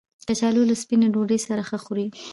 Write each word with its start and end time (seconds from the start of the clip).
کچالو 0.27 0.61
له 0.69 0.75
سپینې 0.81 1.07
ډوډۍ 1.13 1.39
سره 1.47 1.61
ښه 1.69 1.77
خوري 1.83 2.07